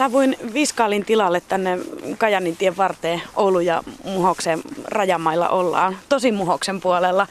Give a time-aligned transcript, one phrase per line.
[0.00, 1.78] Saavuin Viskaalin tilalle tänne
[2.18, 5.96] Kajanin tien varteen Oulu ja Muhoksen rajamailla ollaan.
[6.08, 7.26] Tosi Muhoksen puolella.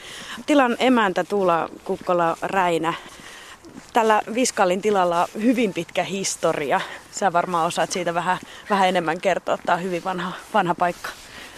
[0.45, 2.93] Tilan emäntä Tuula Kukkola Räinä.
[3.93, 6.81] Tällä Viskaalin tilalla on hyvin pitkä historia.
[7.11, 8.37] Sä varmaan osaat siitä vähän,
[8.69, 9.57] vähän enemmän kertoa.
[9.65, 11.09] Tämä on hyvin vanha, vanha paikka.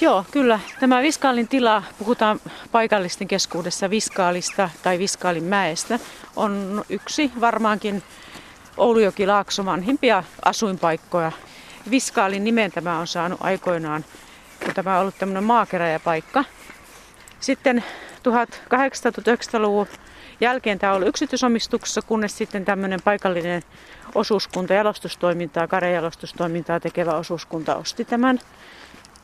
[0.02, 0.60] Joo, kyllä.
[0.80, 2.40] Tämä Viskaalin tila, puhutaan
[2.72, 6.00] paikallisten keskuudessa Viskaalista tai Viskaalin mäestä,
[6.36, 8.04] on yksi varmaankin
[8.78, 11.32] Oulujoki Laakso vanhimpia asuinpaikkoja.
[11.90, 14.06] Viskaalin nimen tämä on saanut aikoinaan,
[14.66, 16.44] kun tämä on ollut tämmöinen maakeräjäpaikka.
[17.40, 17.84] Sitten
[18.30, 19.88] 1800-1900-luvun
[20.42, 23.62] jälkeen tämä on ollut yksityisomistuksessa, kunnes sitten tämmöinen paikallinen
[24.16, 28.40] osuuskunta, jalostustoimintaa, karejalostustoimintaa tekevä osuuskunta osti tämän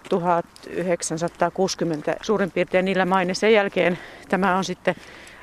[0.09, 3.33] 1960 suurin piirtein niillä maine.
[3.33, 4.95] Sen jälkeen tämä on sitten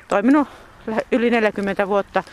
[0.07, 0.47] toiminut
[1.11, 2.23] yli 40 vuotta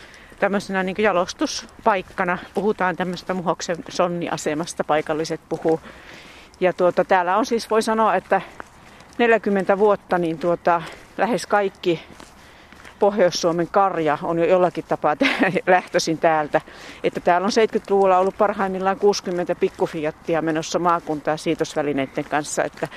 [0.42, 2.38] tämmöisenä niin jalostuspaikkana.
[2.54, 5.80] Puhutaan tämmöistä Muhoksen sonniasemasta, paikalliset puhuu.
[6.60, 8.40] Ja tuota, täällä on siis, voi sanoa, että
[9.18, 10.82] 40 vuotta niin tuota,
[11.18, 12.02] lähes kaikki
[12.98, 15.16] Pohjois-Suomen karja on jo jollakin tapaa
[15.66, 16.60] lähtöisin täältä.
[17.04, 22.64] Että täällä on 70-luvulla ollut parhaimmillaan 60 pikkufiattia menossa maakuntaa siitosvälineiden kanssa.
[22.64, 22.88] Että,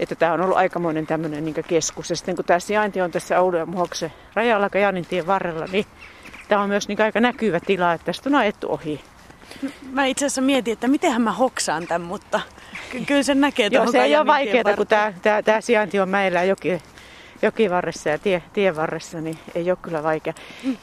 [0.00, 2.10] että tämä on ollut aikamoinen tämmöinen niin keskus.
[2.10, 5.86] Ja sitten kun tämä sijainti on tässä Oulu ja Muhoksen rajalla Kajanintien varrella, niin
[6.50, 9.00] tämä on myös niin aika näkyvä tila, että tästä on ajettu ohi.
[9.92, 12.40] Mä itse asiassa mietin, että miten mä hoksaan tämän, mutta
[12.90, 16.08] ky- kyllä se näkee Joo, se ei ole vaikeaa, kun tämä, tämä, tämä sijainti on
[16.08, 16.82] mäellä joki,
[17.42, 20.32] jokivarressa ja tie, tienvarressa, niin ei ole kyllä vaikea.
[20.64, 20.76] Mm.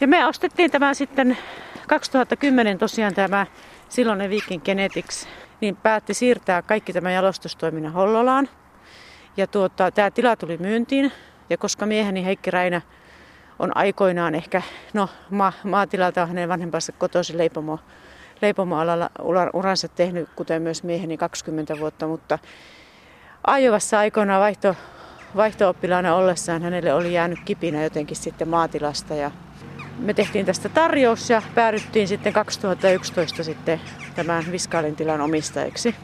[0.00, 1.38] Ja me ostettiin tämä sitten
[1.86, 3.46] 2010 tosiaan tämä
[3.88, 5.28] silloinen Viking Genetics,
[5.60, 8.48] niin päätti siirtää kaikki tämän jalostustoiminnan Hollolaan.
[9.36, 11.12] Ja tuota, tämä tila tuli myyntiin,
[11.50, 12.82] ja koska mieheni Heikki Räinä
[13.58, 14.62] on aikoinaan ehkä,
[14.94, 17.78] no ma, maatilalta hänen vanhempansa kotoisin leipomo,
[18.42, 19.10] leipomoalalla
[19.52, 22.38] uransa tehnyt, kuten myös mieheni 20 vuotta, mutta
[23.46, 24.76] Ajovassa aikoinaan vaihto,
[25.36, 29.30] vaihto-oppilaana ollessaan hänelle oli jäänyt kipinä jotenkin sitten maatilasta ja
[29.98, 33.80] me tehtiin tästä tarjous ja päädyttiin sitten 2011 sitten
[34.14, 35.94] tämän Viskaalin tilan omistajiksi.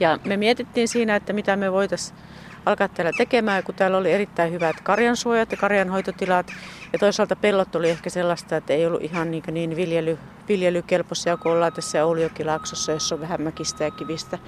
[0.00, 2.18] Ja me mietittiin siinä, että mitä me voitaisiin
[2.66, 6.46] alkaa täällä tekemään, kun täällä oli erittäin hyvät karjansuojat ja karjanhoitotilat.
[6.92, 11.52] Ja toisaalta pellot oli ehkä sellaista, että ei ollut ihan niin, niin viljely, viljelykelpoisia, kun
[11.52, 14.38] ollaan tässä Oulijokilaaksossa, jossa on vähän mäkistä ja kivistä.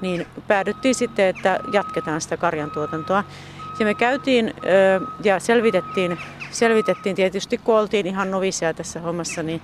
[0.00, 3.24] Niin päädyttiin sitten, että jatketaan sitä karjantuotantoa.
[3.78, 4.54] Ja me käytiin
[5.24, 6.18] ja selvitettiin,
[6.50, 9.62] selvitettiin tietysti, kun oltiin ihan novisia tässä hommassa, niin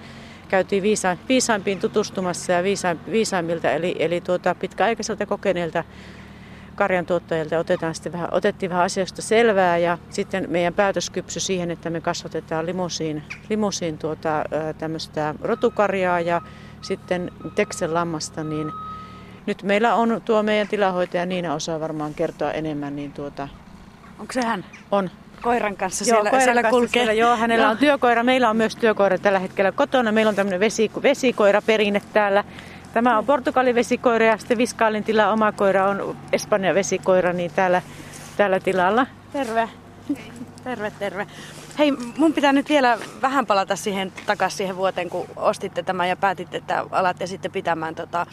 [0.48, 2.62] käytiin viisa, viisaimpiin tutustumassa ja
[3.10, 5.84] viisaimmilta, eli, eli tuota, pitkäaikaiselta kokeneilta
[6.82, 11.90] karjantuottajilta otetaan sitten vähän, otettiin vähän asioista selvää ja sitten meidän päätös kypsy siihen, että
[11.90, 14.44] me kasvatetaan limusiin, limusiin tuota,
[14.78, 16.40] tämmöistä rotukarjaa ja
[16.80, 18.72] sitten teksen lammasta, niin
[19.46, 23.48] nyt meillä on tuo meidän tilahoitaja Niina osaa varmaan kertoa enemmän, niin tuota...
[24.18, 24.64] Onko se hän?
[24.90, 25.10] On.
[25.42, 27.04] Koiran kanssa joo, siellä, koiran siellä kanssa kulkee.
[27.04, 27.70] Siellä, joo, hänellä joo.
[27.70, 28.22] on työkoira.
[28.22, 30.12] Meillä on myös työkoira tällä hetkellä kotona.
[30.12, 32.44] Meillä on tämmöinen vesi, vesikoiraperinne täällä.
[32.92, 37.82] Tämä on Portugalin vesikoira ja sitten Viskaalin tila oma koira on Espanjan vesikoira, niin täällä,
[38.36, 39.06] täällä tilalla.
[39.32, 39.68] Terve.
[40.64, 41.26] Terve, terve.
[41.78, 46.16] Hei, mun pitää nyt vielä vähän palata siihen takaisin siihen vuoteen, kun ostitte tämän ja
[46.16, 48.26] päätitte, että alatte sitten pitämään tota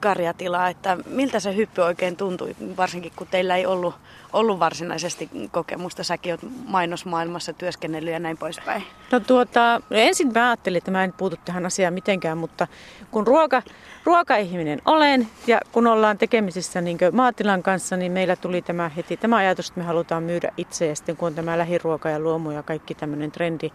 [0.00, 0.68] karjatilaa.
[0.68, 3.94] Että miltä se hyppy oikein tuntui, varsinkin kun teillä ei ollut,
[4.32, 6.04] ollut varsinaisesti kokemusta.
[6.04, 8.84] Säkin olet mainosmaailmassa työskennellyt ja näin poispäin.
[9.12, 12.66] No tuota, ensin mä ajattelin, että mä en puutu tähän asiaan mitenkään, mutta
[13.10, 13.62] kun ruoka,
[14.04, 19.36] ruokaihminen olen ja kun ollaan tekemisissä niin maatilan kanssa, niin meillä tuli tämä heti tämä
[19.36, 22.62] ajatus, että me halutaan myydä itse ja sitten kun on tämä lähiruoka ja luomu ja
[22.62, 23.70] kaikki tämmöinen trendi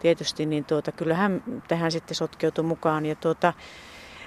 [0.00, 3.06] tietysti, niin tuota, kyllähän tähän sitten sotkeutui mukaan.
[3.06, 3.52] Ja tuota,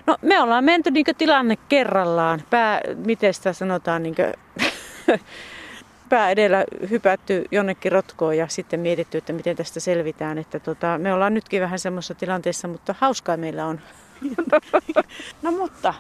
[0.08, 4.34] no, me ollaan menty niin tilanne kerrallaan, pää, miten sitä sanotaan, niin kuin,
[6.10, 10.38] pää edellä hypätty jonnekin rotkoon ja sitten mietitty, että miten tästä selvitään.
[10.38, 13.82] Että tota, me ollaan nytkin vähän semmoisessa tilanteessa, mutta hauskaa meillä on.
[15.42, 15.94] No mutta,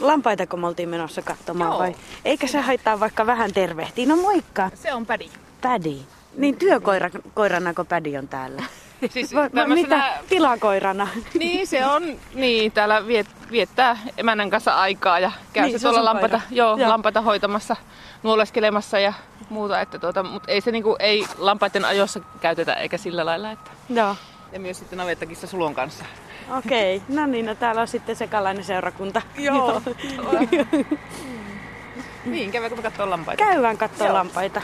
[0.00, 1.78] lampaitako me oltiin menossa katsomaan Joo.
[1.78, 1.94] vai?
[2.24, 4.06] Eikä se haittaa vaikka vähän tervehtiä.
[4.06, 4.70] No moikka.
[4.74, 5.30] Se on Pädi.
[5.60, 5.96] Pädi.
[6.36, 8.62] Niin työkoirana, kun Pädi on täällä.
[9.10, 11.08] siis va, va, mitä tilakoirana?
[11.34, 12.02] Niin, se on.
[12.34, 16.88] Niin, täällä viet, viettää emännän kanssa aikaa ja käy niin, se tuolla lampaita, joo, joo.
[16.88, 17.76] lampaita hoitamassa,
[18.22, 19.12] nuoleskelemassa ja
[19.50, 19.80] muuta.
[19.80, 23.50] Että tuota, mutta ei se niinku, ei lampaiden ajossa käytetä eikä sillä lailla.
[23.50, 23.70] Että.
[23.88, 24.16] Joo.
[24.52, 26.04] Ja myös sitten navettakissa sulon kanssa.
[26.58, 27.16] Okei, okay.
[27.16, 29.22] no niin, no täällä on sitten sekalainen seurakunta.
[29.38, 29.82] Joo.
[32.24, 33.44] niin, käydäänkö me katsoa lampaita?
[33.44, 34.62] Käydään katsoa lampaita.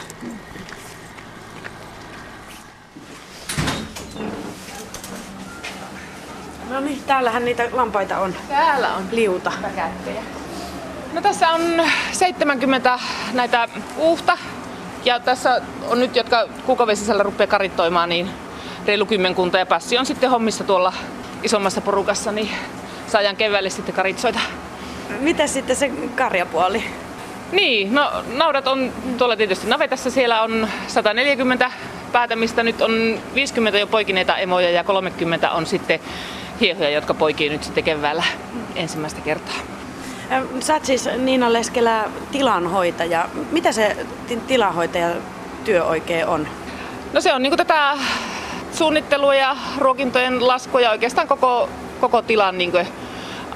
[6.69, 8.35] No niin, täällähän niitä lampaita on.
[8.47, 9.51] Täällä on liuta.
[9.75, 10.21] Kättejä.
[11.13, 11.61] No tässä on
[12.11, 12.99] 70
[13.33, 14.37] näitä uuhta.
[15.05, 18.29] Ja tässä on nyt, jotka kuukavesisällä rupeaa karittoimaan, niin
[18.85, 19.57] reilu kymmenkunta.
[19.57, 20.93] Ja passi on sitten hommissa tuolla
[21.43, 22.49] isommassa porukassa, niin
[23.07, 24.39] saadaan keväälle sitten karitsoita.
[25.19, 26.83] Mitä sitten se karjapuoli?
[27.51, 30.11] Niin, no naudat on tuolla tietysti navetassa.
[30.11, 31.71] Siellä on 140
[32.11, 32.63] päätämistä.
[32.63, 35.99] Nyt on 50 jo poikineita emoja ja 30 on sitten
[36.61, 38.23] hiehoja, jotka poikii nyt sitten keväällä
[38.75, 39.55] ensimmäistä kertaa.
[40.59, 43.29] Sä oot siis Niina Leskelä tilanhoitaja.
[43.51, 43.97] Mitä se
[44.47, 45.09] tilanhoitaja
[45.65, 46.47] työ oikein on?
[47.13, 47.97] No se on niin tätä
[48.71, 51.69] suunnittelua ja ruokintojen laskua oikeastaan koko,
[52.01, 52.71] koko tilan niin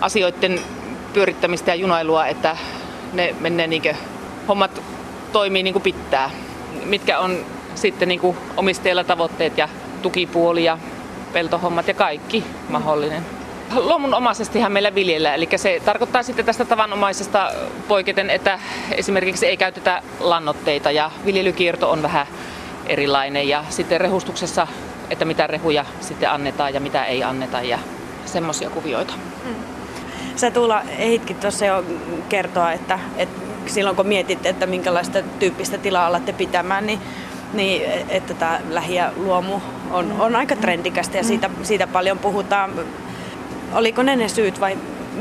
[0.01, 0.59] asioiden
[1.13, 2.57] pyörittämistä ja junailua, että
[3.13, 3.97] ne menee niin
[4.47, 4.81] hommat
[5.31, 6.29] toimii niin kuin pitää.
[6.85, 7.45] Mitkä on
[7.75, 9.69] sitten niin omistajilla tavoitteet ja
[10.01, 10.77] tukipuoli ja
[11.33, 13.25] peltohommat ja kaikki mahdollinen.
[13.75, 17.51] Luomunomaisestihan meillä viljellä, eli se tarkoittaa sitten tästä tavanomaisesta
[17.87, 18.59] poiketen, että
[18.91, 22.27] esimerkiksi ei käytetä lannoitteita ja viljelykierto on vähän
[22.85, 24.67] erilainen ja sitten rehustuksessa,
[25.09, 27.79] että mitä rehuja sitten annetaan ja mitä ei anneta ja
[28.25, 29.13] semmoisia kuvioita.
[29.45, 29.55] Mm.
[30.35, 31.85] Sä Tuula ehitkin tuossa jo
[32.29, 36.99] kertoa, että, että silloin kun mietit, että minkälaista tyyppistä tilaa alatte pitämään, niin,
[37.53, 39.61] niin että tämä lähi- ja luomu
[39.91, 42.71] on, on aika trendikästä ja siitä, siitä paljon puhutaan.
[43.73, 44.77] Oliko ne ne syyt vai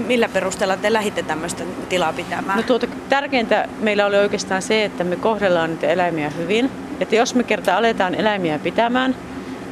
[0.07, 2.57] millä perusteella te lähditte tämmöistä tilaa pitämään?
[2.57, 6.71] No tuota, tärkeintä meillä oli oikeastaan se, että me kohdellaan niitä eläimiä hyvin.
[7.01, 9.17] Että jos me kerta aletaan eläimiä pitämään,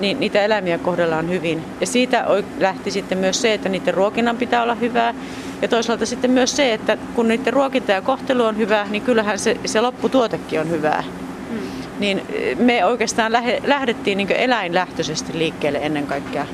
[0.00, 1.64] niin niitä eläimiä kohdellaan hyvin.
[1.80, 2.26] Ja siitä
[2.58, 5.14] lähti sitten myös se, että niiden ruokinnan pitää olla hyvää.
[5.62, 9.38] Ja toisaalta sitten myös se, että kun niiden ruokinta ja kohtelu on hyvä, niin kyllähän
[9.38, 11.04] se, se lopputuotekin on hyvää.
[11.50, 11.58] Hmm.
[11.98, 13.32] Niin eh, me oikeastaan
[13.64, 16.46] lähdettiin niin eläinlähtöisesti liikkeelle ennen kaikkea.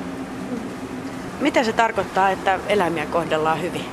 [1.41, 3.85] Mitä se tarkoittaa, että eläimiä kohdellaan hyvin?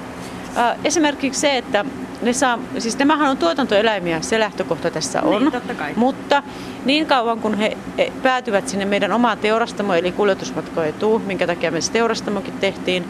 [0.85, 1.85] Esimerkiksi se, että
[2.25, 5.43] ne saa, siis nämähän on tuotantoeläimiä, se lähtökohta tässä on.
[5.43, 5.93] Niin, totta kai.
[5.97, 6.43] Mutta
[6.85, 7.77] niin kauan kun he
[8.23, 13.05] päätyvät sinne meidän omaan teurastamoon, eli kuljetusmatko ei tuu, minkä takia me se teurastamokin tehtiin,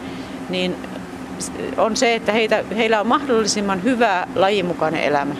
[0.49, 0.75] niin
[1.77, 5.35] on se, että heitä, heillä on mahdollisimman hyvä lajimukainen elämä.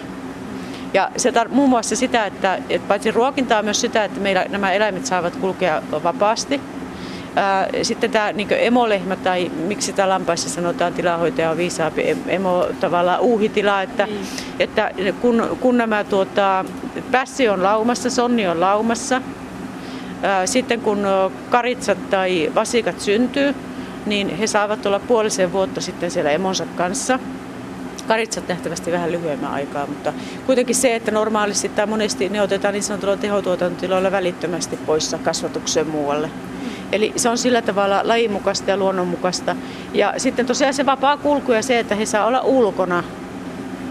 [0.94, 4.72] Ja se tar- muun muassa sitä, että, että paitsi ruokintaa myös sitä, että meillä nämä
[4.72, 6.62] eläimet saavat kulkea vapaasti–
[7.82, 13.82] sitten tämä niin emolehmä tai miksi sitä lampaissa sanotaan tilahoitaja on viisaampi, emo tavallaan uuhitila,
[13.82, 14.12] että, mm.
[14.60, 14.92] että
[15.22, 16.66] kun, kun nämä tuota,
[17.12, 19.22] pässi on laumassa, sonni on laumassa,
[20.46, 21.08] sitten kun
[21.50, 23.56] karitsat tai vasikat syntyy,
[24.06, 27.20] niin he saavat olla puolisen vuotta sitten siellä emonsa kanssa.
[28.08, 30.14] Karitsat nähtävästi vähän lyhyemmän aikaa, mutta
[30.46, 36.30] kuitenkin se, että normaalisti tai monesti ne otetaan niin sanotulla tehotuotantotiloilla välittömästi poissa kasvatukseen muualle.
[36.92, 39.56] Eli se on sillä tavalla lajimukasta ja luonnonmukaista.
[39.94, 43.04] Ja sitten tosiaan se vapaa kulku ja se, että he saa olla ulkona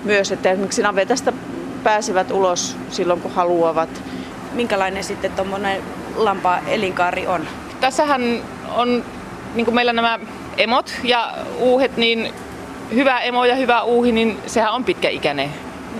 [0.05, 1.32] myös, että esimerkiksi navetasta
[1.82, 4.02] pääsevät ulos silloin kun haluavat.
[4.52, 5.82] Minkälainen sitten tuommoinen
[6.17, 7.46] lampa elinkaari on?
[7.81, 8.43] Tässähän
[8.75, 9.05] on
[9.55, 10.19] niin kuin meillä nämä
[10.56, 12.35] emot ja uuhet, niin
[12.94, 15.50] hyvä emo ja hyvä uuhi, niin sehän on pitkäikäinen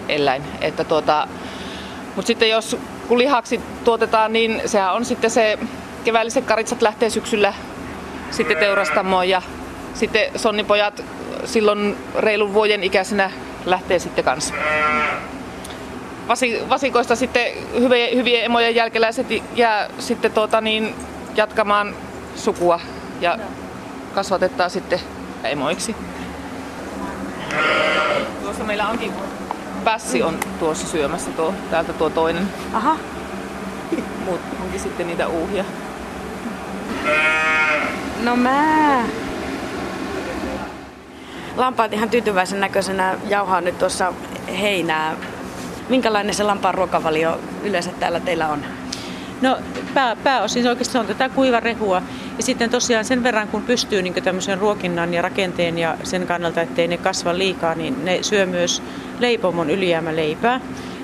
[0.08, 0.43] eläin.
[0.61, 1.29] Että tuota,
[2.17, 2.76] mutta sitten jos
[3.08, 5.58] kun lihaksi tuotetaan, niin sehän on sitten se
[6.04, 7.54] keväälliset karitsat lähtee syksyllä
[8.30, 9.42] sitten teurastamoon ja
[9.94, 11.05] sitten sonnipojat
[11.44, 13.31] silloin reilun vuoden ikäisenä
[13.64, 14.55] lähtee sitten kanssa.
[16.69, 17.46] Vasikoista sitten
[17.81, 20.94] hyvien, hyvien emojen jälkeläiset jää sitten tuota niin,
[21.36, 21.94] jatkamaan
[22.36, 22.81] sukua
[23.20, 23.38] ja
[24.14, 25.00] kasvatetaan sitten
[25.44, 25.96] emoiksi.
[28.43, 29.12] Tuossa meillä onkin
[29.84, 32.48] pässi on tuossa syömässä tuo, täältä tuo toinen.
[32.72, 32.96] Aha.
[34.24, 35.64] Mut onkin sitten niitä uuhia.
[38.23, 39.03] No mä.
[41.56, 44.13] Lampaat ihan tyytyväisen näköisenä jauhaa nyt tuossa
[44.61, 45.17] heinää.
[45.89, 48.65] Minkälainen se lampaan ruokavalio yleensä täällä teillä on?
[49.43, 49.58] No
[49.94, 52.03] pää, pääosin oikeastaan on tätä kuivarehua
[52.37, 56.61] ja sitten tosiaan sen verran kun pystyy niin tämmöisen ruokinnan ja rakenteen ja sen kannalta,
[56.61, 58.82] ettei ne kasva liikaa, niin ne syö myös
[59.20, 60.61] leipomon ylijäämäleipää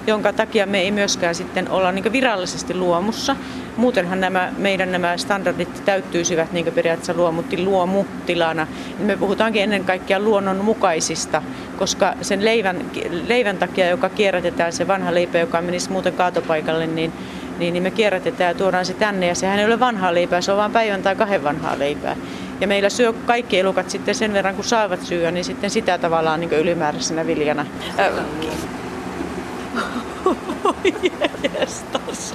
[0.07, 3.37] jonka takia me ei myöskään sitten olla niin virallisesti luomussa.
[3.81, 8.67] Muutenhan nämä, meidän nämä standardit täyttyisivät niin periaatteessa luomutti luomutilana.
[8.99, 11.43] Me puhutaankin ennen kaikkea luonnonmukaisista,
[11.79, 12.85] koska sen leivän,
[13.29, 17.13] leivän takia, joka kierrätetään, se vanha leipä, joka menisi muuten kaatopaikalle, niin
[17.59, 20.53] niin, niin me kierrätetään ja tuodaan se tänne ja sehän ei ole vanhaa leipää, se
[20.53, 22.17] on vain päivän tai kahden vanhaa leipää.
[22.61, 26.41] Ja meillä syö kaikki elukat sitten sen verran, kun saavat syödä, niin sitten sitä tavallaan
[26.41, 27.67] niin ylimääräisenä viljana.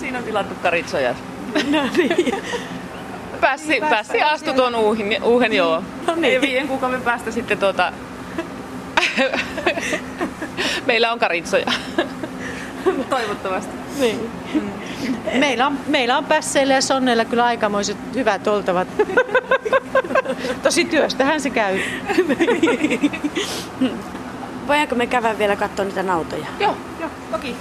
[0.00, 1.14] Siinä on tilattu karitsoja
[1.70, 2.34] No niin.
[3.40, 5.82] Päässi, päässi astu tuon uuhin, uuhen joo.
[6.06, 6.34] No niin.
[6.34, 7.92] Ja viiden kuukauden päästä sitten tuota...
[10.86, 11.66] Meillä on karitsoja.
[13.10, 13.72] Toivottavasti.
[14.00, 14.30] Niin.
[15.34, 18.88] Meillä on, meillä on pässeillä ja sonneilla kyllä aikamoiset hyvät oltavat.
[20.62, 21.78] Tosi työstähän se käy.
[24.66, 26.46] Voidaanko me käydä vielä katsoa niitä nautoja?
[26.60, 27.56] Joo, joo, toki.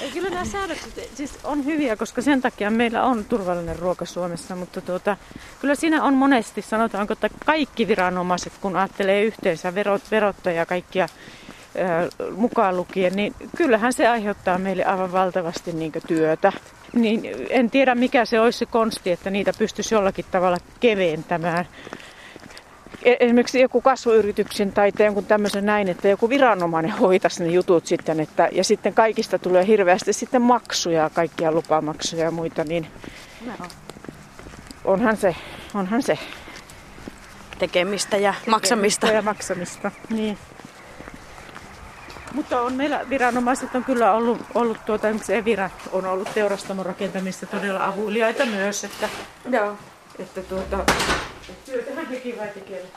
[0.00, 4.56] Ei, kyllä nämä säädökset siis on hyviä, koska sen takia meillä on turvallinen ruoka Suomessa,
[4.56, 5.16] mutta tuota,
[5.60, 11.08] kyllä siinä on monesti, sanotaanko, että kaikki viranomaiset, kun ajattelee yhteensä verot, verottaja kaikkia
[11.78, 16.52] ää, mukaan lukien, niin kyllähän se aiheuttaa meille aivan valtavasti niin työtä.
[16.92, 21.66] Niin en tiedä mikä se olisi se konsti, että niitä pystyisi jollakin tavalla keventämään.
[23.02, 28.20] E- Esimerkiksi joku kasvuyrityksen tai jonkun tämmöisen näin, että joku viranomainen hoitaisi ne jutut sitten,
[28.20, 32.86] että, ja sitten kaikista tulee hirveästi sitten maksuja, kaikkia lupamaksuja ja muita, niin
[34.84, 35.36] onhan se,
[35.74, 36.18] onhan se
[37.58, 39.06] Tekemistä ja maksamista.
[39.06, 39.90] ja maksamista.
[40.10, 40.38] Niin.
[42.34, 47.46] Mutta on meillä viranomaiset on kyllä ollut, ollut tuota, esimerkiksi Evira on ollut teurastamon rakentamista
[47.46, 49.08] todella avuliaita myös, että,
[49.50, 49.76] Joo.
[50.18, 50.84] että tuota,
[51.64, 52.92] työtähän hekin vai tekevät.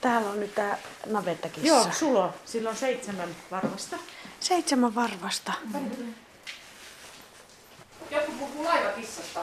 [0.00, 1.68] Täällä on nyt tää navettakissa.
[1.68, 2.34] Joo, sulo.
[2.44, 3.96] Sillä on seitsemän varvasta.
[4.40, 5.52] Seitsemän varvasta.
[8.10, 9.40] Joku puhuu laivakissasta.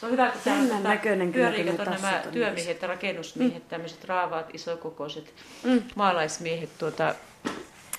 [0.00, 2.88] Se on hyvä, että Jännän tota, näköinen kyllä, pyörii, kun ne kato nämä työmiehet ja
[2.88, 3.68] rakennusmiehet, mm.
[3.68, 5.82] tämmöiset raavaat, isokokoiset Mm.
[5.94, 7.14] maalaismiehet tuota,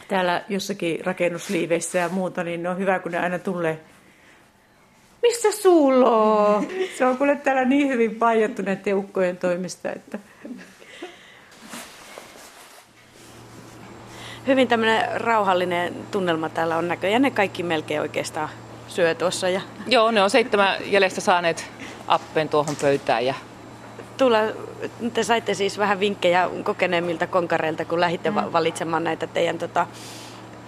[0.08, 3.80] täällä jossakin rakennusliiveissä ja muuta, niin ne on hyvä, kun ne aina tulee.
[5.22, 6.68] Missä sulla on?
[6.98, 10.20] Se on kuule täällä niin hyvin paijattu näiden ukkojen toimesta, että
[14.48, 17.22] Hyvin tämmöinen rauhallinen tunnelma täällä on näköjään.
[17.22, 18.50] Ne kaikki melkein oikeastaan
[18.88, 19.50] syö tuossa.
[19.50, 21.72] Ja Joo, ne on seitsemän jäljestä saaneet
[22.10, 23.34] appen tuohon pöytään ja
[24.18, 24.38] tulla,
[25.14, 28.36] te saitte siis vähän vinkkejä kokeneemmilta konkareilta, kun lähditte mm.
[28.36, 29.88] valitsemaan näitä teidän tota,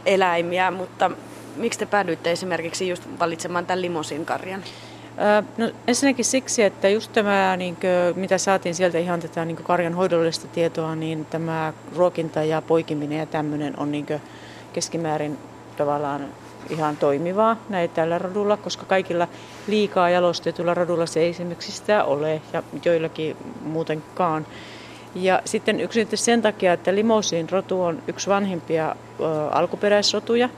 [0.06, 1.12] eläimiä, mutta
[1.56, 4.64] miksi te päädyitte esimerkiksi just valitsemaan tämän limosin karjan?
[5.58, 9.66] No, ensinnäkin siksi, että just tämä, niin kuin, mitä saatiin sieltä ihan tätä niin kuin
[9.66, 14.22] karjan hoidollista tietoa, niin tämä ruokinta ja poikiminen ja tämmöinen on niin kuin
[14.74, 15.38] keskimäärin
[15.78, 16.28] tavallaan
[16.70, 19.28] ihan toimivaa näin tällä radulla, koska kaikilla
[19.68, 24.46] liikaa jalostetulla radulla se ei esimerkiksi sitä ole ja joillakin muutenkaan.
[25.16, 30.50] Ja sitten yksinkertaisesti sen takia, että limousin rotu on yksi vanhimpia ö, alkuperäisrotuja.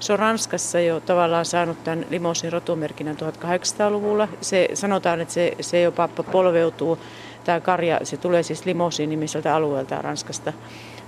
[0.00, 4.28] Se on Ranskassa jo tavallaan saanut tämän limousin rotumerkinnän 1800-luvulla.
[4.40, 6.98] Se, sanotaan, että se, se jopa polveutuu,
[7.44, 10.52] tämä karja, se tulee siis limousin nimiseltä alueelta Ranskasta,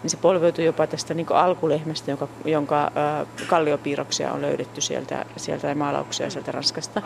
[0.02, 2.92] niin se polveutuu jopa tästä niin alkulehmästä, jonka, jonka
[3.46, 7.02] kalliopiirroksia on löydetty sieltä, sieltä ja maalauksia sieltä Ranskasta.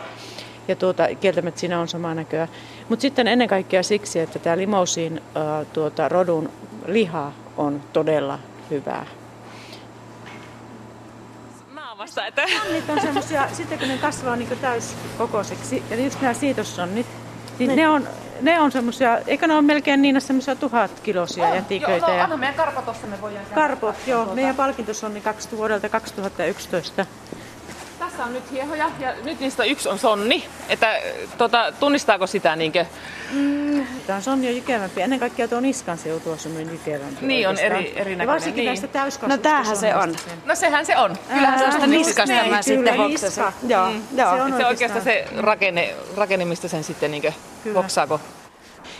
[0.67, 2.47] Ja tuota, kieltämättä siinä on samaa näköä.
[2.89, 6.49] Mutta sitten ennen kaikkea siksi, että tämä limousin äh, tuota, rodun
[6.85, 8.39] liha on todella
[8.71, 9.05] hyvää.
[11.95, 17.07] naamassa, että Sonnit on semmoisia, sitten kun ne kasvaa niin täyskokoiseksi, ja just nämä siitossonnit,
[17.59, 18.07] niin ne on,
[18.41, 22.05] ne on semmoisia, eikö ne ole melkein niin semmoisia tuhat kilosia jätiköitä.
[22.05, 25.89] Joo, no, ja anna meidän karpa tossa, me voidaan karpot, joo, meidän palkintosonni kaksi vuodelta
[25.89, 27.05] 2011.
[27.99, 30.43] Tässä on nyt hiehoja ja nyt niistä yksi on sonni.
[30.69, 30.99] Että
[31.37, 32.85] tota, tunnistaako sitä niinkö?
[34.07, 35.01] Tämä on sonni on jykevämpi.
[35.01, 37.25] Ennen kaikkea tuo niskan seutu on semmoinen jykevämpi.
[37.25, 38.65] Niin, on eri- erinäköinen, Ja varsinkin niin.
[38.65, 40.15] näistä täyskasvusta No tämähän se on.
[40.17, 40.37] sen.
[40.45, 41.17] No sehän se on.
[41.33, 43.43] Kyllähän se on sitä niskasta mä sitten hoksasin.
[43.67, 44.01] Joo, Mm.
[44.17, 44.35] joo.
[44.35, 47.31] Se on Se on oikeastaan se rakenne, rakenne mistä sen sitten niinkö
[47.65, 47.81] Kyllä.
[47.81, 48.19] hoksaako.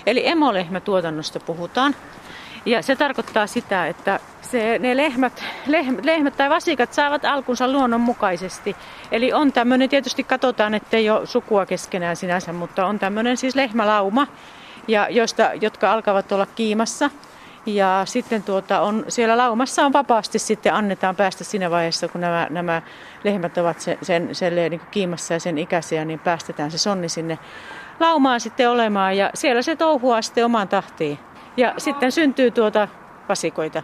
[0.06, 1.96] Eli emolehmätuotannosta puhutaan.
[2.66, 8.76] Ja se tarkoittaa sitä, että se, ne lehmät, lehmät, lehmät tai vasikat saavat alkunsa luonnonmukaisesti.
[9.12, 14.28] Eli on tämmöinen, tietysti katsotaan, ettei ole sukua keskenään sinänsä, mutta on tämmöinen siis lehmälauma,
[14.88, 17.10] ja joista, jotka alkavat olla kiimassa.
[17.66, 22.48] Ja sitten tuota on, siellä laumassa on vapaasti sitten annetaan päästä siinä vaiheessa, kun nämä,
[22.50, 22.82] nämä
[23.24, 27.40] lehmät ovat sen, sen, sen niin kiimassa ja sen ikäisiä, niin päästetään se sonni sinne
[28.00, 31.20] laumaan sitten olemaan ja siellä se touhuaa sitten omaan tahtiin.
[31.58, 32.88] Ja sitten syntyy tuota
[33.30, 33.84] vasikoita.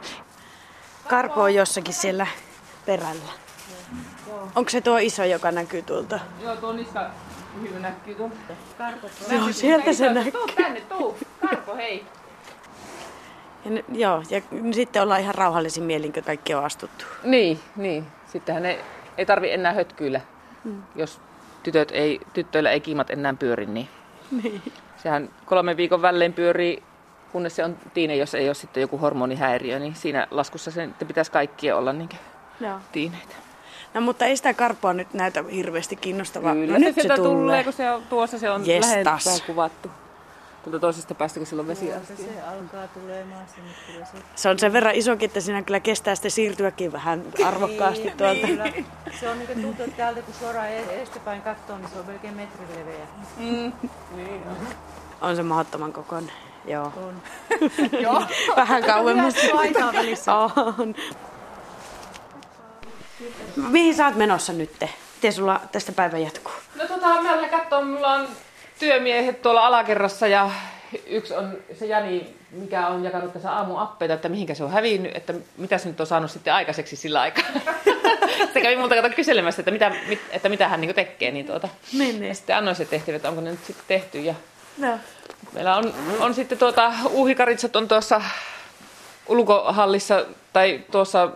[1.07, 2.27] Karpo on jossakin siellä
[2.85, 3.31] perällä.
[4.55, 6.19] Onko se tuo iso, joka näkyy tuolta?
[6.43, 7.09] Joo, tuo niska
[7.61, 8.29] hyvin näkyy tuo.
[9.31, 10.31] Joo, sieltä se näkyy.
[10.31, 11.17] Tuu tänne, tuu.
[11.41, 12.05] Karpo, hei.
[13.65, 14.41] Ja, ne- joo, ja
[14.71, 17.05] sitten ollaan ihan rauhallisin mielin, kun kaikki on astuttu.
[17.23, 18.07] Niin, niin.
[18.27, 18.79] Sittenhän ne
[19.17, 20.21] ei tarvi enää hötkyillä,
[20.63, 20.83] Mm.
[20.95, 21.19] jos
[21.63, 23.65] tytöt ei, tyttöillä ei kiimat enää pyöri.
[23.65, 23.89] Niin.
[24.43, 24.61] niin.
[24.97, 26.83] Sehän kolmen viikon välein pyörii,
[27.31, 31.31] kunnes se on tiine, jos ei ole sitten joku hormonihäiriö, niin siinä laskussa sen pitäisi
[31.31, 32.09] kaikkien olla niin
[32.59, 32.79] Joo.
[32.91, 33.35] tiineitä.
[33.93, 36.53] No mutta ei sitä karpoa nyt näytä hirveästi kiinnostavaa.
[36.53, 37.41] Kyllä no, se nyt sieltä se tulee.
[37.41, 38.89] tulee, kun se on, tuossa se on Jestas.
[38.91, 39.89] lähempää kuvattu.
[40.63, 41.85] Tuolta toisesta päästä, kun sillä on vesi
[42.17, 44.17] Se alkaa tulemaan se, mutta kyllä se...
[44.35, 48.47] Se on sen verran isokin, että siinä kyllä kestää sitten siirtyäkin vähän arvokkaasti tuolta.
[48.47, 48.73] Kyllä.
[49.19, 52.35] Se on niin tuntuu, että täältä kun suoraan e- eestepäin katsoo, niin se on melkein
[52.35, 53.05] metrin leveä.
[53.37, 53.73] Mm.
[54.15, 54.67] Niin on.
[55.21, 56.31] On se mahdottoman kokoinen.
[56.65, 56.85] Joo.
[56.85, 57.21] On.
[58.03, 58.23] Joo.
[58.55, 59.33] Vähän kauemmas.
[59.93, 60.35] Välissä.
[60.35, 60.95] On.
[63.55, 64.71] Mihin sä oot menossa nyt?
[65.15, 66.53] Miten sulla tästä päivä jatkuu?
[66.75, 68.27] No tota, mä lähden katsomaan, mulla on
[68.81, 70.51] työmiehet tuolla alakerrassa ja
[71.05, 75.15] yksi on se Jani, mikä on jakanut tässä aamun appeita, että mihinkä se on hävinnyt,
[75.15, 77.43] että mitä se nyt on saanut sitten aikaiseksi sillä aikaa.
[78.53, 81.31] se kävi multa kato kyselemässä, että mitä, mit, että mitä hän niinku tekee.
[81.31, 81.69] Niin tuota.
[81.93, 84.19] Niin, Ja sitten annoin se tehtävät, että onko ne nyt sitten tehty.
[84.19, 84.35] Ja
[84.77, 84.99] No.
[85.53, 88.21] meillä on, on sitten tuota, uuhikaritsat on tuossa
[89.27, 91.31] ulkohallissa tai tuossa,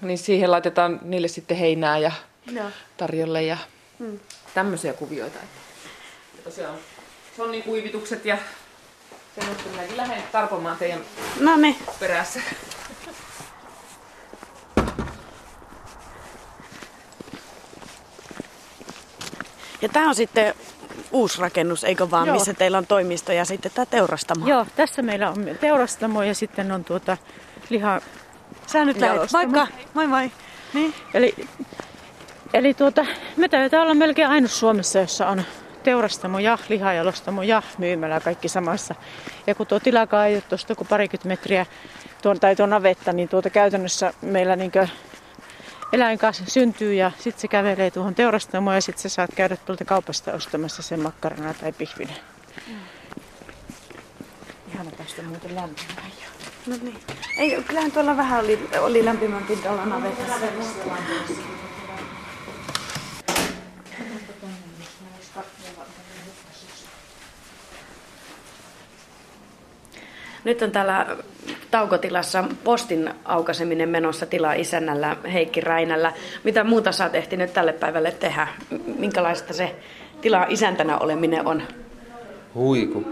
[0.00, 2.12] niin siihen laitetaan niille sitten heinää ja
[2.52, 2.66] Joo.
[2.96, 3.56] tarjolle ja
[3.98, 4.20] hmm.
[4.54, 5.38] tämmöisiä kuvioita.
[5.38, 5.73] Että.
[6.44, 6.74] Tosiaan
[7.36, 8.38] se on niin kuivitukset ja
[9.34, 11.00] semmoista minäkin lähden tarpomaan teidän
[11.40, 11.76] No niin.
[12.00, 12.40] perässä.
[19.82, 20.54] Ja tää on sitten
[21.10, 22.36] uusi rakennus, eikö vaan, Joo.
[22.36, 24.46] missä teillä on toimisto ja sitten tämä teurastamo.
[24.46, 27.16] Joo, tässä meillä on teurastamo ja sitten on tuota
[27.70, 28.00] liha...
[28.66, 29.14] Sä nyt lähet.
[29.14, 29.42] Jalostamo.
[29.42, 29.66] Moikka.
[29.94, 30.30] Moi moi.
[30.74, 30.94] Niin.
[31.14, 31.34] Eli,
[32.54, 35.44] eli tuota, me taitaa olla melkein ainut Suomessa, jossa on
[35.84, 38.94] teurastamo ja lihajalostamo ja myymälä kaikki samassa.
[39.46, 41.66] Ja kun tuo tilakaan ei ole tuosta kuin parikymmentä metriä
[42.22, 44.88] tuon, tai tuo navetta, niin tuota käytännössä meillä niinkö
[45.92, 49.84] eläin kanssa syntyy ja sitten se kävelee tuohon teurastamoon ja sitten sä saat käydä tuolta
[49.84, 52.16] kaupasta ostamassa sen makkarana tai pihvinen.
[54.74, 56.28] Ihana tästä muuten lämpimään jo.
[56.66, 57.00] No niin.
[57.38, 60.46] Ei, kyllähän tuolla vähän oli, oli lämpimämpi tuolla navetassa.
[70.44, 71.06] Nyt on täällä
[71.70, 76.12] taukotilassa postin aukaseminen menossa tila isännällä Heikki Räinällä.
[76.44, 78.48] Mitä muuta sä oot ehtinyt tälle päivälle tehdä?
[78.98, 79.76] Minkälaista se
[80.20, 81.62] tila isäntänä oleminen on?
[82.54, 83.06] Hui, kun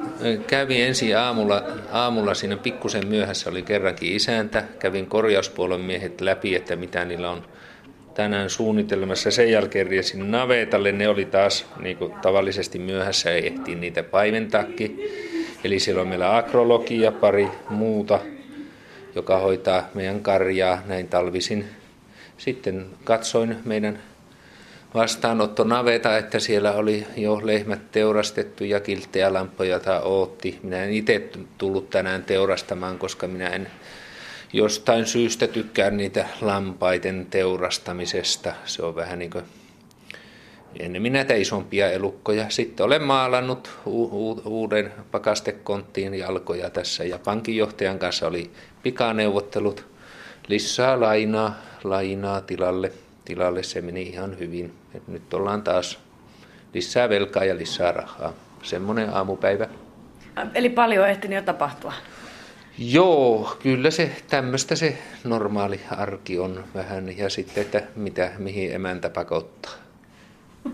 [0.47, 4.65] kävin ensin aamulla, aamulla siinä pikkusen myöhässä oli kerrankin isäntä.
[4.79, 7.45] Kävin korjauspuolen miehet läpi, että mitä niillä on
[8.15, 9.31] tänään suunnitelmassa.
[9.31, 10.93] Sen jälkeen riesin navetalle.
[10.93, 14.99] Ne oli taas niin kuin tavallisesti myöhässä, ei ehtiin niitä paiventaakin.
[15.65, 18.21] Eli siellä on meillä agrologi ja pari muuta,
[19.15, 21.65] joka hoitaa meidän karjaa näin talvisin.
[22.39, 23.99] Sitten katsoin meidän
[24.95, 30.59] vastaanottonaveta, että siellä oli jo lehmät teurastettu ja kilttejä lampoja tai ootti.
[30.63, 33.71] Minä en itse tullut tänään teurastamaan, koska minä en
[34.53, 38.53] jostain syystä tykkään niitä lampaiden teurastamisesta.
[38.65, 39.45] Se on vähän niin kuin
[40.81, 42.47] ennemmin näitä isompia elukkoja.
[42.51, 48.51] Sitten olen maalannut u- u- uuden pakastekonttiin jalkoja tässä ja pankinjohtajan kanssa oli
[48.83, 49.87] pikaneuvottelut.
[50.49, 51.55] Lisää lainaa,
[51.85, 52.93] lainaa tilalle.
[53.25, 54.73] Tilalle se meni ihan hyvin.
[54.95, 55.99] Et nyt ollaan taas
[56.75, 58.33] lisää velkaa ja lisää rahaa.
[58.63, 59.69] Semmoinen aamupäivä.
[60.55, 61.93] Eli paljon on ehtinyt jo tapahtua.
[62.79, 69.11] Joo, kyllä se tämmöistä se normaali arki on vähän ja sitten, että mitä, mihin emäntä
[69.11, 69.73] pakottaa.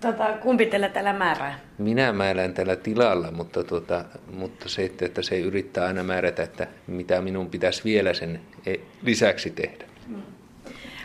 [0.00, 1.58] Tota, kumpi teillä täällä määrää?
[1.78, 6.66] Minä määrän tällä tilalla, mutta, tuota, mutta se, että, että se yrittää aina määrätä, että
[6.86, 9.84] mitä minun pitäisi vielä sen e- lisäksi tehdä.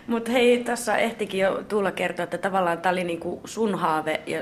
[0.07, 4.41] Mutta hei, tässä ehtikin jo Tuula kertoa, että tavallaan tämä oli niinku sun haave ja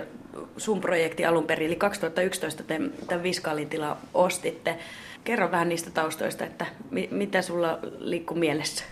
[0.58, 1.68] sun projekti alun perin.
[1.68, 4.76] Eli 2011 te tämän Viskaalin tila ostitte.
[5.24, 8.86] Kerro vähän niistä taustoista, että mi- mitä sulla liikkuu mielessä?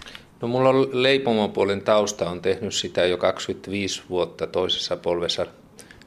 [0.44, 5.46] No mulla on leipomopuolen tausta, on tehnyt sitä jo 25 vuotta toisessa polvessa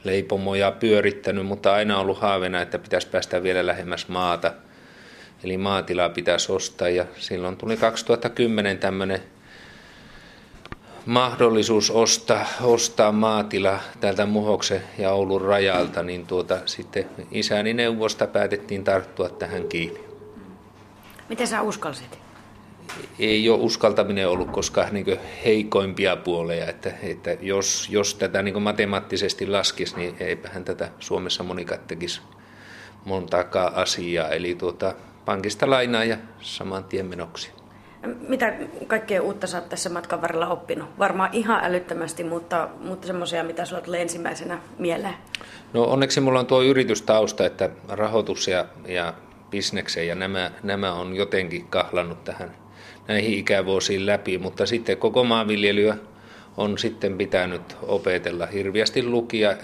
[0.05, 4.53] leipomoja pyörittänyt, mutta aina ollut haaveena, että pitäisi päästä vielä lähemmäs maata.
[5.45, 9.23] Eli maatilaa pitäisi ostaa ja silloin tuli 2010 tämmöinen
[11.07, 18.85] mahdollisuus ostaa, ostaa maatila täältä Muhoksen ja Oulun rajalta, niin tuota, sitten isäni neuvosta päätettiin
[18.85, 20.01] tarttua tähän kiinni.
[21.29, 22.26] Miten sä uskalsit?
[23.19, 29.47] Ei ole uskaltaminen ollut koskaan niin heikoimpia puoleja, että, että jos, jos tätä niin matemaattisesti
[29.47, 32.21] laskisi, niin eipähän tätä Suomessa monikaan tekisi
[33.05, 34.29] montaakaan asiaa.
[34.29, 34.95] Eli tuota,
[35.25, 37.51] pankista lainaa ja saman tien menoksi.
[38.29, 38.53] Mitä
[38.87, 40.99] kaikkea uutta sä oot tässä matkan varrella oppinut?
[40.99, 45.15] Varmaan ihan älyttömästi, mutta, mutta semmoisia, mitä sulla tulee ensimmäisenä mieleen.
[45.73, 49.15] No onneksi mulla on tuo yritystausta, että rahoitus ja, ja
[49.51, 52.66] bisneksen ja nämä, nämä on jotenkin kahlannut tähän
[53.09, 55.97] näihin ikävuosiin läpi, mutta sitten koko maanviljelyä
[56.57, 59.57] on sitten pitänyt opetella hirviästi lukia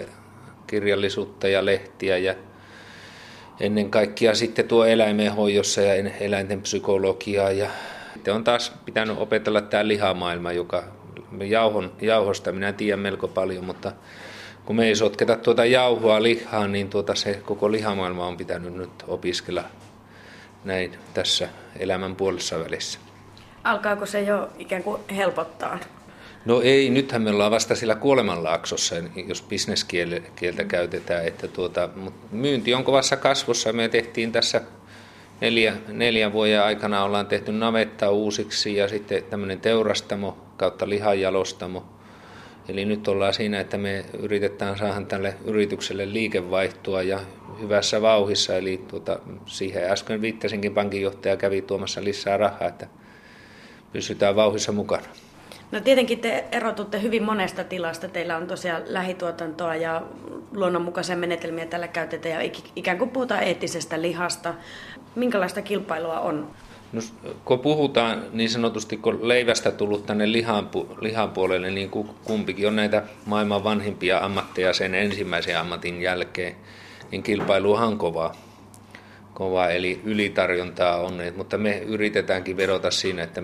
[0.67, 2.35] kirjallisuutta ja lehtiä ja
[3.59, 7.69] ennen kaikkea sitten tuo eläimenhoidossa ja eläinten psykologiaa ja
[8.13, 10.83] sitten on taas pitänyt opetella tämä lihamaailma, joka
[11.47, 13.91] jauhon, jauhosta minä tiedän melko paljon, mutta
[14.65, 19.03] kun me ei sotketa tuota jauhoa lihaan, niin tuota se koko lihamaailma on pitänyt nyt
[19.07, 19.63] opiskella
[20.63, 22.99] näin tässä elämän puolessa välissä.
[23.63, 25.79] Alkaako se jo ikään kuin helpottaa?
[26.45, 28.95] No ei, nythän me ollaan vasta sillä kuolemanlaaksossa,
[29.27, 31.27] jos bisneskieltä käytetään.
[31.27, 33.73] Että tuota, mutta myynti on kovassa kasvussa.
[33.73, 34.61] Me tehtiin tässä
[35.41, 41.85] neljä, neljän vuoden aikana ollaan tehty navetta uusiksi ja sitten tämmöinen teurastamo kautta lihanjalostamo.
[42.69, 47.19] Eli nyt ollaan siinä, että me yritetään saada tälle yritykselle liikevaihtoa ja
[47.61, 48.55] hyvässä vauhissa.
[48.55, 52.87] Eli tuota, siihen äsken viittasinkin pankinjohtaja kävi tuomassa lisää rahaa, että
[53.93, 55.03] pysytään vauhissa mukana.
[55.71, 58.07] No tietenkin te erotutte hyvin monesta tilasta.
[58.07, 60.01] Teillä on tosiaan lähituotantoa ja
[60.55, 64.53] luonnonmukaisia menetelmiä tällä käytetään ja ikään kuin puhutaan eettisestä lihasta.
[65.15, 66.51] Minkälaista kilpailua on?
[66.93, 67.01] No,
[67.45, 70.69] kun puhutaan niin sanotusti, kun leivästä tullut tänne lihan,
[71.01, 71.89] lihan puolelle, niin
[72.23, 76.55] kumpikin on näitä maailman vanhimpia ammatteja sen ensimmäisen ammatin jälkeen,
[77.11, 78.35] niin kilpailu on kovaa.
[79.33, 83.43] Kova, eli ylitarjontaa on, mutta me yritetäänkin vedota siinä, että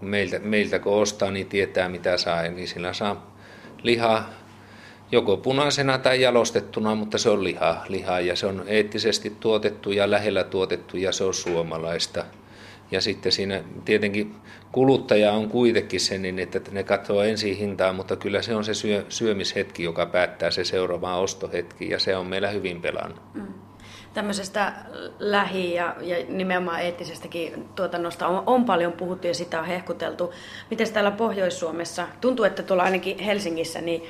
[0.00, 2.44] meiltä, meiltä kun ostaa, niin tietää mitä saa.
[2.44, 3.36] Eli sillä saa
[3.82, 4.30] lihaa
[5.12, 10.10] joko punaisena tai jalostettuna, mutta se on liha, liha ja se on eettisesti tuotettu ja
[10.10, 12.24] lähellä tuotettu ja se on suomalaista.
[12.90, 14.34] Ja sitten siinä tietenkin
[14.72, 18.74] kuluttaja on kuitenkin sen, niin että ne katsoo ensin hintaa, mutta kyllä se on se
[18.74, 23.34] syö, syömishetki, joka päättää se seuraava ostohetki ja se on meillä hyvin pelannut.
[23.34, 23.69] Mm
[24.14, 24.72] tämmöisestä
[25.18, 30.32] lähi- ja, ja nimenomaan eettisestäkin tuotannosta on, on paljon puhuttu ja sitä on hehkuteltu.
[30.70, 34.02] Miten täällä Pohjois-Suomessa, tuntuu, että tuolla ainakin Helsingissä, niin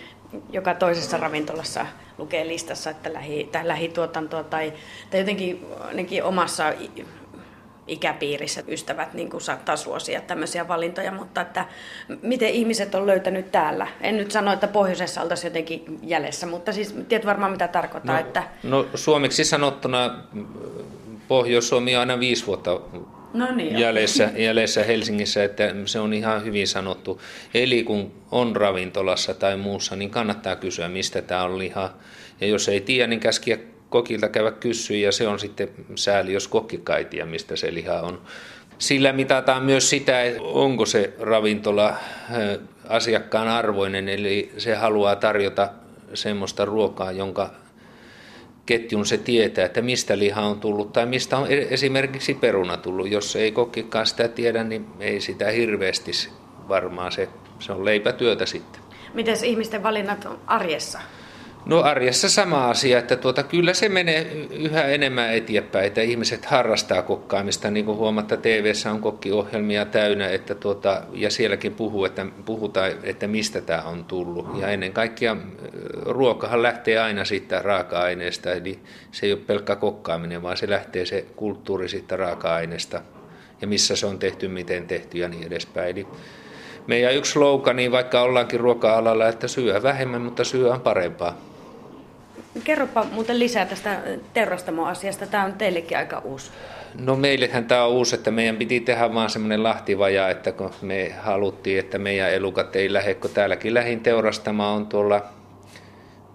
[0.51, 1.87] joka toisessa ravintolassa
[2.19, 4.73] lukee listassa, että lähi, tai lähituotantoa tai,
[5.11, 6.73] tai jotenkin omassa
[7.91, 11.65] ikäpiirissä ystävät niin kuin saattaa suosia tämmöisiä valintoja, mutta että
[12.23, 13.87] miten ihmiset on löytänyt täällä?
[14.01, 18.15] En nyt sano, että pohjoisessa oltaisiin jotenkin jäljessä, mutta siis tiedät varmaan mitä tarkoittaa.
[18.15, 18.43] No, että...
[18.63, 20.15] no suomeksi sanottuna
[21.29, 22.81] Pohjois-Suomi on aina viisi vuotta
[23.35, 27.21] no niin, jäljessä, jäljessä Helsingissä, että se on ihan hyvin sanottu.
[27.55, 31.93] Eli kun on ravintolassa tai muussa, niin kannattaa kysyä, mistä tämä on liha.
[32.41, 33.59] Ja jos ei tiedä, niin käskiä
[33.91, 36.49] kokilta käydä kysyä ja se on sitten sääli, jos
[37.05, 38.21] tiedä, mistä se liha on.
[38.79, 41.95] Sillä mitataan myös sitä, onko se ravintola
[42.89, 45.69] asiakkaan arvoinen, eli se haluaa tarjota
[46.15, 47.51] semmoista ruokaa, jonka
[48.67, 53.11] ketjun se tietää, että mistä liha on tullut tai mistä on e- esimerkiksi peruna tullut.
[53.11, 56.13] Jos ei kokkikaan sitä tiedä, niin ei sitä hirveästi
[56.69, 58.83] varmaan se, se on leipätyötä sitten.
[59.15, 61.01] Miten ihmisten valinnat on arjessa?
[61.67, 67.03] No arjessa sama asia, että tuota, kyllä se menee yhä enemmän eteenpäin, että ihmiset harrastaa
[67.03, 72.93] kokkaamista, niin kuin huomatta tv on kokkiohjelmia täynnä, että tuota, ja sielläkin puhuu, että, puhutaan,
[73.03, 74.61] että mistä tämä on tullut.
[74.61, 75.37] Ja ennen kaikkea
[76.03, 78.79] ruokahan lähtee aina siitä raaka-aineesta, eli
[79.13, 83.03] se ei ole pelkkä kokkaaminen, vaan se lähtee se kulttuuri siitä raaka-aineesta
[83.61, 85.91] ja missä se on tehty, miten tehty ja niin edespäin.
[85.91, 86.07] Eli
[86.87, 87.39] meidän yksi
[87.75, 91.50] niin vaikka ollaankin ruoka-alalla, että syö vähemmän, mutta syö on parempaa.
[92.71, 94.01] Kerropa muuten lisää tästä
[94.33, 95.27] teurastamoasiasta.
[95.27, 96.51] Tämä on teillekin aika uusi.
[96.95, 101.15] No meillehän tämä on uusi, että meidän piti tehdä vaan semmoinen lahtivaja, että kun me
[101.21, 105.23] haluttiin, että meidän elukat ei lähde, kun täälläkin lähin teurastama on tuolla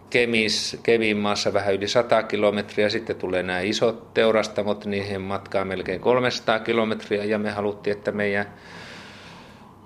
[0.10, 6.00] Kemis, Kemin maassa vähän yli 100 kilometriä, sitten tulee nämä isot teurastamot, niihin matkaa melkein
[6.00, 8.46] 300 kilometriä ja me haluttiin, että meidän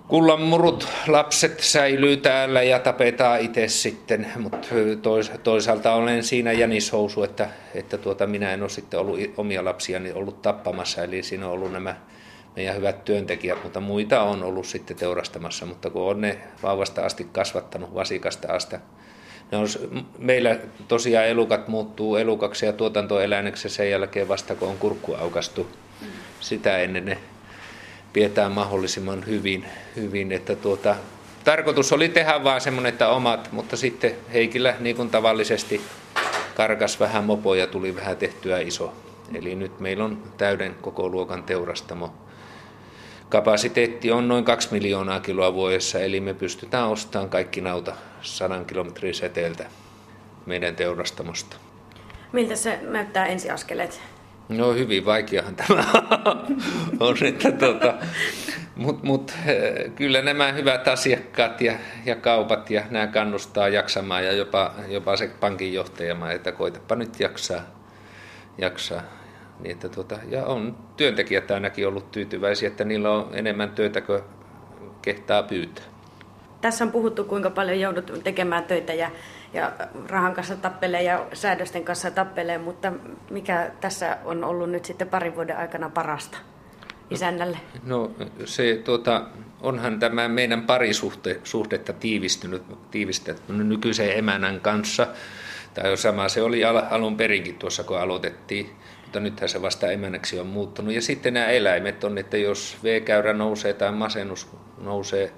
[0.09, 4.67] kullanmurut lapset säilyy täällä ja tapetaan itse sitten, mutta
[5.43, 10.41] toisaalta olen siinä jänishousu, että, että tuota, minä en ole sitten ollut omia lapsiani ollut
[10.41, 11.95] tappamassa, eli siinä on ollut nämä
[12.55, 17.27] meidän hyvät työntekijät, mutta muita on ollut sitten teurastamassa, mutta kun on ne vauvasta asti
[17.31, 18.75] kasvattanut vasikasta asti,
[19.51, 19.67] ne on,
[20.17, 25.67] meillä tosiaan elukat muuttuu elukaksi ja tuotantoeläineksi sen jälkeen vasta kun on kurkku aukastu.
[26.01, 26.07] Mm.
[26.39, 27.17] Sitä ennen ne
[28.13, 29.65] pidetään mahdollisimman hyvin.
[29.95, 30.95] hyvin että tuota,
[31.43, 35.81] tarkoitus oli tehdä vaan semmoinen, että omat, mutta sitten Heikillä niin kuin tavallisesti
[36.55, 38.93] karkas vähän mopo ja tuli vähän tehtyä iso.
[39.35, 42.13] Eli nyt meillä on täyden koko luokan teurastamo.
[43.29, 49.15] Kapasiteetti on noin 2 miljoonaa kiloa vuodessa, eli me pystytään ostamaan kaikki nauta 100 kilometrin
[49.15, 49.65] seteeltä
[50.45, 51.57] meidän teurastamosta.
[52.31, 54.01] Miltä se näyttää ensiaskeleet?
[54.49, 55.83] No hyvin vaikeahan tämä
[56.99, 57.93] on, että tuota,
[58.75, 59.33] Mutta mut,
[59.95, 61.73] kyllä nämä hyvät asiakkaat ja,
[62.05, 67.61] ja kaupat ja nämä kannustaa jaksamaan ja jopa, jopa se pankinjohtaja, että koitapa nyt jaksaa.
[68.57, 69.01] jaksaa.
[69.59, 74.21] Niin että tuota, ja on työntekijät ainakin ollut tyytyväisiä, että niillä on enemmän töitä kuin
[75.01, 75.85] kehtaa pyytää.
[76.61, 79.11] Tässä on puhuttu, kuinka paljon joudut tekemään töitä ja,
[79.53, 79.71] ja
[80.07, 82.93] rahan kanssa tappelee ja säädösten kanssa tappelee, mutta
[83.29, 86.37] mikä tässä on ollut nyt sitten parin vuoden aikana parasta
[87.09, 87.57] isännälle?
[87.83, 88.11] No
[88.45, 89.25] se tuota,
[89.61, 95.07] onhan tämä meidän parisuhdetta tiivistynyt, tiivistetty nykyisen emänän kanssa.
[95.73, 98.75] Tai sama se oli alun perinkin tuossa, kun aloitettiin
[99.09, 100.93] mutta nythän se vasta emänäksi on muuttunut.
[100.93, 105.33] Ja sitten nämä eläimet on, että jos V-käyrä nousee tai masennus nousee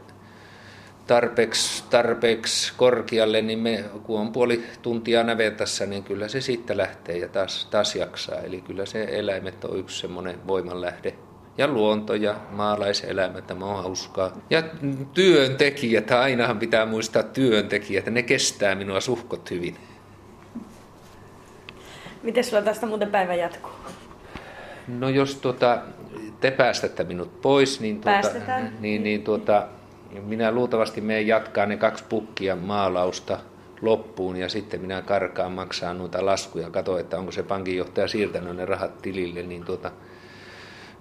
[1.08, 7.18] tarpeeksi, tarpeeksi korkealle, niin me, kun on puoli tuntia navetassa, niin kyllä se sitten lähtee
[7.18, 8.40] ja taas, taas jaksaa.
[8.40, 11.14] Eli kyllä se eläimet on yksi semmoinen voimanlähde.
[11.58, 14.38] Ja luonto ja maalaiselämä, tämä on hauskaa.
[14.50, 14.64] Ja
[15.14, 19.78] työntekijät, ainahan pitää muistaa työntekijät, ne kestää minua suhkot hyvin.
[22.24, 23.72] Miten sulla tästä muuten päivä jatkuu?
[24.88, 25.82] No jos tuota,
[26.40, 29.68] te päästätte minut pois, niin, tuota, niin, niin tuota,
[30.22, 33.40] minä luultavasti menen jatkaa ne kaksi pukkia maalausta
[33.82, 38.66] loppuun ja sitten minä karkaan maksaa noita laskuja, katso, että onko se pankinjohtaja siirtänyt ne
[38.66, 39.92] rahat tilille, niin tuota,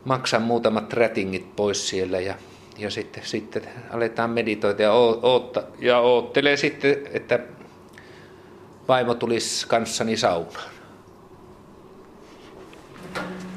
[0.04, 2.34] maksan muutamat rätingit pois siellä ja,
[2.78, 7.38] ja sitten, sitten aletaan meditoida ja, ootta, ja oottelee sitten, että
[8.88, 10.70] vaimo tulisi kanssani saunaan.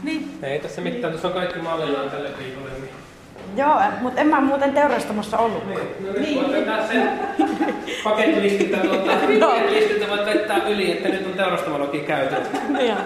[0.03, 0.39] Niin.
[0.43, 2.82] Ei tässä mitään, tuossa on kaikki mallillaan tälle viikolle.
[3.55, 3.57] Niin.
[3.57, 5.67] Joo, mutta en mä muuten teurastamassa ollut.
[5.67, 6.45] Niin, no nyt niin.
[6.45, 7.19] otetaan sen
[8.03, 9.47] pakettilistiltä, tuota, no.
[9.47, 12.35] pakettilistiltä voit vetää yli, että nyt on teurastamolokin käyty.
[12.87, 12.97] Joo.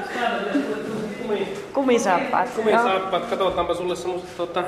[1.74, 2.50] Kumisaappaat.
[2.50, 4.64] Kumisaappaat, katsotaanpa sulle semmoset tuota,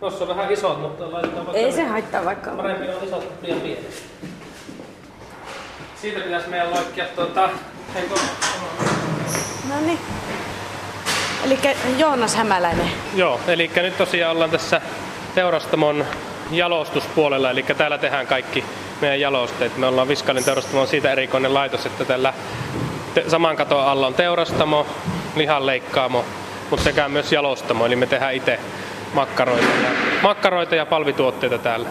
[0.00, 1.60] Tuossa on vähän isot, mutta laitetaan vaikka...
[1.60, 2.50] Ei se haittaa vaikka.
[2.50, 4.02] Parempi on isot liian pienet.
[6.00, 7.50] Siitä pitäisi meidän loikkia tuota...
[9.68, 9.98] No niin.
[11.46, 11.58] Eli
[11.98, 12.90] Joonas Hämäläinen.
[13.14, 14.80] Joo, eli nyt tosiaan ollaan tässä
[15.34, 16.04] teurastamon
[16.50, 18.64] jalostuspuolella, eli täällä tehdään kaikki
[19.00, 19.76] meidän jalosteet.
[19.76, 22.34] Me ollaan Viskalin teurastamo siitä erikoinen laitos, että tällä
[23.14, 24.86] te- saman katon alla on teurastamo,
[25.36, 26.24] lihanleikkaamo,
[26.70, 28.60] mutta sekä myös jalostamo, eli me tehdään itse
[29.14, 29.90] makkaroita ja,
[30.22, 31.88] makkaroita ja palvituotteita täällä.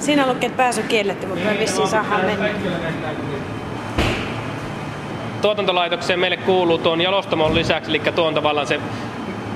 [0.00, 2.48] Siinä lukee, että pääsy kielletty, mutta me vissiin saadaan mennä
[5.42, 8.80] tuotantolaitokseen meille kuuluu tuon jalostamon lisäksi, eli tuon tavallaan se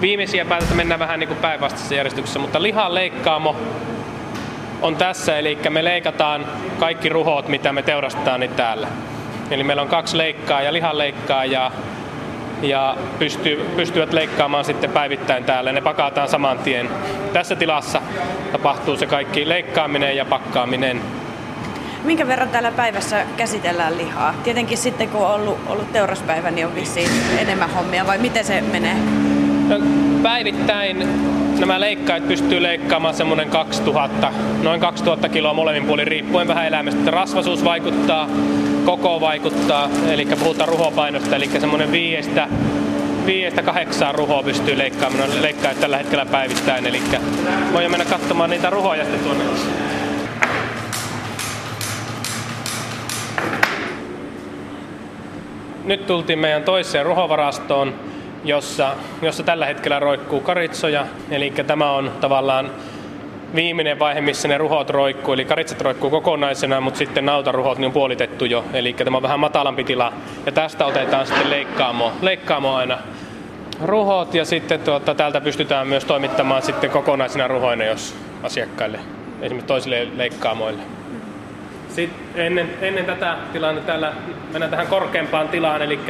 [0.01, 3.57] viimeisiä päätöstä mennään vähän niin kuin päinvastaisessa järjestyksessä, mutta lihan leikkaamo
[4.83, 6.47] on tässä, eli me leikataan
[6.79, 8.89] kaikki ruhot, mitä me teurastetaan, niin täällä.
[9.51, 11.71] Eli meillä on kaksi leikkaa ja lihan leikkaa ja,
[12.63, 15.73] ja pystyy, pystyvät leikkaamaan sitten päivittäin täällä.
[15.73, 16.89] Ne pakataan saman tien.
[17.33, 18.03] Tässä tilassa
[18.53, 21.01] tapahtuu se kaikki leikkaaminen ja pakkaaminen
[22.05, 24.35] Minkä verran täällä päivässä käsitellään lihaa?
[24.45, 28.61] Tietenkin sitten kun on ollut, ollut teuraspäivä, niin on vissiin enemmän hommia, vai miten se
[28.61, 28.97] menee?
[29.69, 29.81] No,
[30.23, 31.09] päivittäin
[31.61, 37.11] nämä leikkaajat pystyy leikkaamaan semmoinen 2000, noin 2000 kiloa molemmin puolin riippuen vähän elämästä.
[37.11, 38.29] Rasvasuus vaikuttaa,
[38.85, 42.49] koko vaikuttaa, eli puhutaan ruhopainosta, eli semmoinen viiestä
[43.27, 45.43] viiestä kahdeksaan ruhoa pystyy leikkaamaan.
[45.43, 47.03] Leikkaajat tällä hetkellä päivittäin, eli
[47.73, 49.45] voi mennä katsomaan niitä ruhoja sitten tuonne.
[55.85, 57.95] Nyt tultiin meidän toiseen ruhovarastoon,
[58.45, 61.07] jossa, jossa tällä hetkellä roikkuu karitsoja.
[61.31, 62.71] Eli tämä on tavallaan
[63.55, 65.35] viimeinen vaihe, missä ne ruhot roikkuu.
[65.35, 68.65] Eli karitsat roikkuu kokonaisena, mutta sitten nautaruhot niin on puolitettu jo.
[68.73, 70.13] Eli tämä on vähän matalampi tila.
[70.47, 72.99] Ja tästä otetaan sitten leikkaamo, leikkaamo aina
[73.85, 78.99] ruhot ja sitten tuota, täältä pystytään myös toimittamaan sitten kokonaisina ruhoina, jos asiakkaille,
[79.41, 80.83] esimerkiksi toisille leikkaamoille.
[81.89, 84.13] Sitten ennen, ennen tätä tilannetta täällä
[84.53, 86.01] mennään tähän korkeampaan tilaan, eli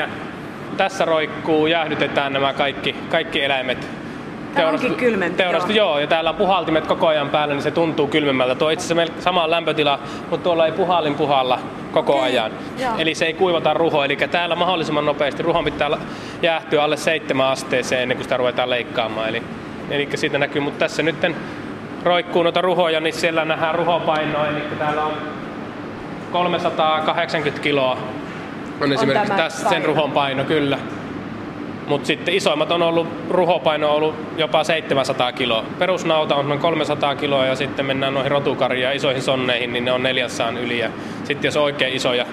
[0.76, 3.88] tässä roikkuu, jäähdytetään nämä kaikki, kaikki eläimet.
[4.54, 5.88] Teurastu, onkin kylmempi, teurastu, joo.
[5.88, 5.98] joo.
[5.98, 8.54] ja täällä on puhaltimet koko ajan päällä, niin se tuntuu kylmemmältä.
[8.54, 9.98] Tuo itse asiassa sama lämpötila,
[10.30, 11.58] mutta tuolla ei puhallin puhalla
[11.92, 12.24] koko okay.
[12.24, 12.52] ajan.
[12.78, 12.92] Joo.
[12.98, 14.04] Eli se ei kuivata ruho.
[14.04, 15.90] Eli täällä mahdollisimman nopeasti ruhon pitää
[16.42, 19.28] jäähtyä alle seitsemän asteeseen ennen kuin sitä ruvetaan leikkaamaan.
[19.28, 19.42] Eli,
[19.90, 21.16] eli siitä näkyy, mutta tässä nyt
[22.02, 24.46] roikkuu noita ruhoja, niin siellä nähdään ruhopainoa.
[24.46, 25.12] Eli täällä on
[26.32, 27.98] 380 kiloa
[28.82, 30.78] on esimerkiksi tässä sen ruhon paino, kyllä.
[31.86, 35.64] Mutta sitten isoimmat on ollut, ruhopaino on ollut jopa 700 kiloa.
[35.78, 39.92] Perusnauta on noin 300 kiloa ja sitten mennään noihin rotukariin ja isoihin sonneihin, niin ne
[39.92, 40.78] on 400 yli.
[40.78, 40.90] Ja
[41.24, 42.26] sitten jos on oikein isoja,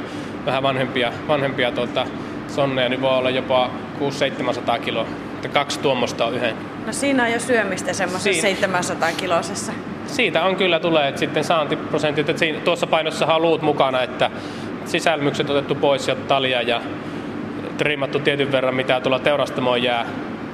[0.45, 2.07] vähän vanhempia, vanhempia tuota,
[2.47, 3.69] sonneja, niin voi olla jopa
[4.75, 5.05] 600-700 kiloa.
[5.35, 6.55] Että kaksi tuommoista on yhden.
[6.85, 8.57] No siinä on jo syömistä semmoisessa Siinä.
[8.57, 9.71] 700 kilosessa.
[10.07, 14.31] Siitä on kyllä tulee että sitten saantiprosentit, että siinä, tuossa painossa on luut mukana, että
[14.89, 16.81] sisälmykset otettu pois ja talia ja
[17.77, 20.05] trimmattu tietyn verran, mitä tuolla teurastamoon jää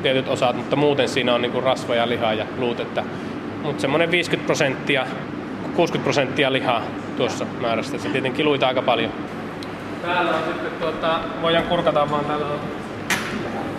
[0.01, 3.03] tietyt osat, mutta muuten siinä on niinku rasva ja liha ja luut, että,
[3.63, 5.05] mutta semmoinen 50 prosenttia,
[5.75, 6.81] 60 prosenttia lihaa
[7.17, 9.11] tuossa määrästä, se tietenkin luita aika paljon.
[10.01, 12.59] Täällä on sitten, tuota, voidaan kurkata vaan täällä on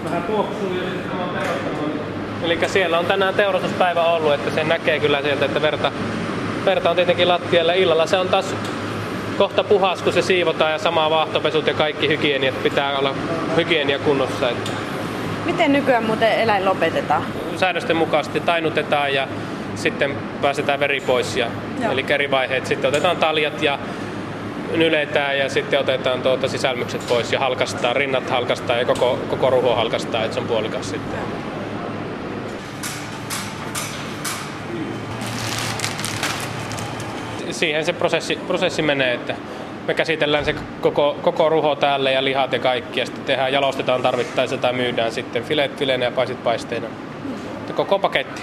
[0.04, 2.06] vähän tuoksuu ja sitten on teurastamo.
[2.42, 5.92] Eli siellä on tänään teurastuspäivä ollut, että se näkee kyllä sieltä, että verta,
[6.64, 7.72] verta on tietenkin lattialla.
[7.72, 8.54] Illalla se on taas
[9.36, 13.14] kohta puhas, kun se siivotaan ja sama vaahtopesut ja kaikki hygieniat pitää olla
[13.56, 14.50] hygienia kunnossa.
[14.50, 14.70] Että
[15.44, 17.22] Miten nykyään muuten eläin lopetetaan?
[17.56, 19.28] säädösten mukaisesti tainutetaan ja
[19.74, 21.36] sitten päästetään veri pois.
[21.36, 21.46] Ja,
[21.82, 21.92] Joo.
[21.92, 22.66] eli eri vaiheet.
[22.66, 23.78] Sitten otetaan taljat ja
[24.76, 29.74] nyletään ja sitten otetaan tuota sisälmykset pois ja halkastaa, rinnat halkastaa ja koko, koko ruho
[29.74, 31.18] halkastaa, että se on puolikas sitten.
[37.56, 39.34] Siihen se prosessi, prosessi menee, että
[39.86, 44.02] me käsitellään se koko, koko ruho täällä ja lihat ja kaikki ja sitten tehdään, jalostetaan
[44.02, 46.86] tarvittaessa tai myydään sitten filet fileenä ja paisit paisteina.
[47.74, 48.42] Koko paketti.